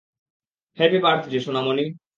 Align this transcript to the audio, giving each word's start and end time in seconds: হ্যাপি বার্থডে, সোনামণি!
হ্যাপি 0.77 0.99
বার্থডে, 1.03 1.39
সোনামণি! 1.39 1.85